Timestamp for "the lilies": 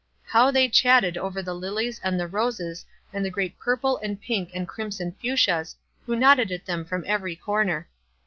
1.43-2.01